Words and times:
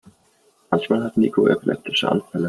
Manchmal 0.71 1.03
hat 1.03 1.15
Niko 1.17 1.47
epileptische 1.47 2.09
Anfälle. 2.09 2.39